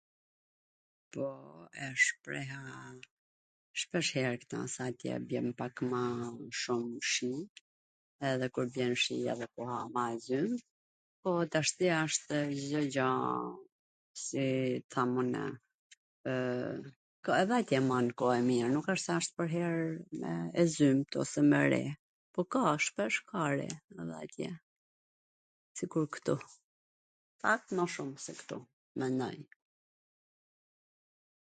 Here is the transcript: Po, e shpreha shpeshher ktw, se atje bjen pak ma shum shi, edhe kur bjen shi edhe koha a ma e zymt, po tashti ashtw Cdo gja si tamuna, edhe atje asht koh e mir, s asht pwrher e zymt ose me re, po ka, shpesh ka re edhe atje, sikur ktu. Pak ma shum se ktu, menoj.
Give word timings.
Po, 1.15 1.29
e 1.85 1.87
shpreha 2.05 2.61
shpeshher 3.81 4.33
ktw, 4.43 4.57
se 4.73 4.79
atje 4.87 5.13
bjen 5.33 5.47
pak 5.61 5.75
ma 5.93 6.03
shum 6.61 6.85
shi, 7.13 7.31
edhe 8.29 8.47
kur 8.55 8.67
bjen 8.77 8.93
shi 9.03 9.15
edhe 9.33 9.47
koha 9.57 9.77
a 9.81 9.87
ma 9.97 10.03
e 10.13 10.17
zymt, 10.27 10.61
po 11.21 11.29
tashti 11.57 11.85
ashtw 12.03 12.33
Cdo 12.63 12.81
gja 12.95 13.09
si 14.25 14.45
tamuna, 14.95 15.43
edhe 17.41 17.55
atje 17.59 17.77
asht 17.83 18.13
koh 18.23 18.33
e 18.39 18.41
mir, 18.49 18.69
s 18.95 19.07
asht 19.19 19.31
pwrher 19.43 19.77
e 20.65 20.69
zymt 20.79 21.11
ose 21.25 21.41
me 21.51 21.61
re, 21.71 21.85
po 22.35 22.41
ka, 22.57 22.61
shpesh 22.89 23.19
ka 23.33 23.41
re 23.59 23.67
edhe 24.01 24.15
atje, 24.25 24.47
sikur 25.81 26.05
ktu. 26.17 26.35
Pak 27.41 27.61
ma 27.75 27.85
shum 27.97 28.09
se 28.29 28.43
ktu, 28.45 28.57
menoj. 29.03 29.35